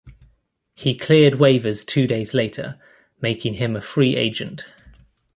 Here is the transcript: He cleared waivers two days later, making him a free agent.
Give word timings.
He 0.75 0.95
cleared 0.95 1.35
waivers 1.35 1.85
two 1.85 2.07
days 2.07 2.33
later, 2.33 2.79
making 3.21 3.53
him 3.53 3.75
a 3.75 3.81
free 3.81 4.15
agent. 4.15 4.65